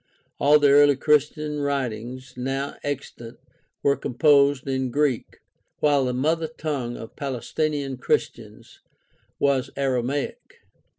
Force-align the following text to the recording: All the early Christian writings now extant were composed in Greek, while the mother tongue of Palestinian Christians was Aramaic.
All 0.39 0.57
the 0.57 0.71
early 0.71 0.95
Christian 0.95 1.59
writings 1.59 2.33
now 2.35 2.73
extant 2.83 3.37
were 3.83 3.95
composed 3.95 4.67
in 4.67 4.89
Greek, 4.89 5.37
while 5.79 6.05
the 6.05 6.11
mother 6.15 6.47
tongue 6.57 6.97
of 6.97 7.15
Palestinian 7.15 7.97
Christians 7.97 8.79
was 9.37 9.69
Aramaic. 9.77 10.61